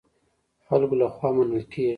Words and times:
خلکو 0.67 0.95
له 1.01 1.07
خوا 1.15 1.29
منل 1.35 1.63
کېږي. 1.71 1.89